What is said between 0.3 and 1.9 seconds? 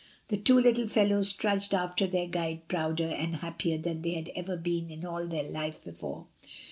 two little fellows trudged